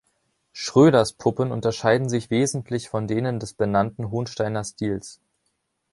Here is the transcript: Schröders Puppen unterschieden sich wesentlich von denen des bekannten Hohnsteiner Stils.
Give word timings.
Schröders 0.51 1.13
Puppen 1.13 1.51
unterschieden 1.51 2.09
sich 2.09 2.31
wesentlich 2.31 2.89
von 2.89 3.07
denen 3.07 3.39
des 3.39 3.53
bekannten 3.53 4.09
Hohnsteiner 4.09 4.63
Stils. 4.63 5.21